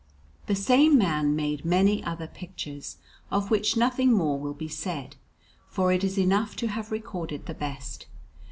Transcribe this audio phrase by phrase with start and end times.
[0.47, 2.97] The same man made many other pictures,
[3.29, 5.15] of which nothing more will be said,
[5.67, 8.07] for it is enough to have recorded the best.